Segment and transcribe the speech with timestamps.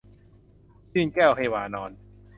[0.93, 1.91] ยื่นแก้วให้วานร